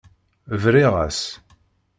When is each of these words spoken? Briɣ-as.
Briɣ-as. 0.61 1.21